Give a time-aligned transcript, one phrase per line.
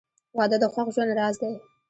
[0.37, 1.53] •واده د خوښ ژوند راز دی.